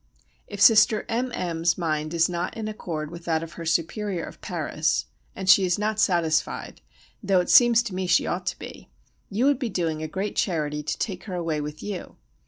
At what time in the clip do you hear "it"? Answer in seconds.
7.39-7.51